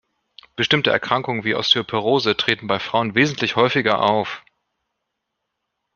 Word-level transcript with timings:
Bestimmte 0.55 0.89
Erkrankungen 0.89 1.43
wie 1.43 1.49
die 1.49 1.55
Osteoporose 1.55 2.35
treten 2.35 2.65
bei 2.65 2.79
Frauen 2.79 3.13
wesentlich 3.13 3.55
häufiger 3.55 4.01
auf. 4.01 4.43